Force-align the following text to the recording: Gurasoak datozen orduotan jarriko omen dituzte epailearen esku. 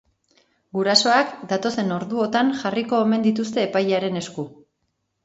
Gurasoak 0.77 1.35
datozen 1.51 1.93
orduotan 1.97 2.49
jarriko 2.63 3.03
omen 3.09 3.27
dituzte 3.29 3.63
epailearen 3.65 4.19
esku. 4.23 4.47